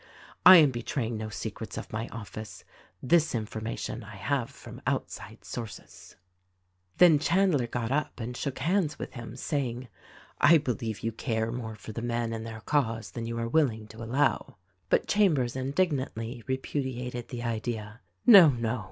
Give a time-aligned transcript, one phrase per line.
[0.47, 2.63] I am be traying no secrets of my office:
[3.03, 6.15] This information I have from outside sources."
[6.97, 9.89] THE RECORDING ANGEL 161 Then Chandler got up and shook hands with him, say ing,
[10.39, 13.85] "I believe you care more for the men and their cause than you are willing
[13.89, 14.55] to allow."
[14.89, 18.01] "But Chambers indignantly repudiated the idea.
[18.25, 18.79] "No, no!"